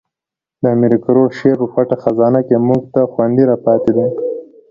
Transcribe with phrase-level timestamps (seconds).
[0.61, 4.09] د امیر کروړ شعر په پټه خزانه کښي موږ ته خوندي را پاته دئ.